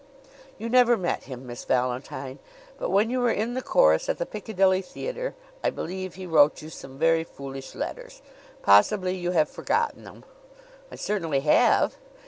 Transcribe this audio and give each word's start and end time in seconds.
"You 0.57 0.67
never 0.67 0.97
met 0.97 1.25
him, 1.25 1.45
Miss 1.45 1.63
Valentine; 1.63 2.39
but 2.79 2.89
when 2.89 3.11
you 3.11 3.19
were 3.19 3.29
in 3.29 3.53
the 3.53 3.61
chorus 3.61 4.09
at 4.09 4.17
the 4.17 4.25
Piccadilly 4.25 4.81
Theatre, 4.81 5.35
I 5.63 5.69
believe, 5.69 6.15
he 6.15 6.25
wrote 6.25 6.63
you 6.63 6.71
some 6.71 6.97
very 6.97 7.23
foolish 7.23 7.75
letters. 7.75 8.23
Possibly 8.63 9.15
you 9.15 9.29
have 9.33 9.47
forgotten 9.47 10.03
them?" 10.03 10.23
"I 10.91 10.95
certainly 10.95 11.41
have." 11.41 11.97